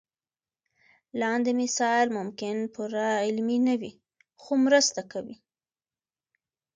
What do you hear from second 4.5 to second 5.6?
مرسته کوي.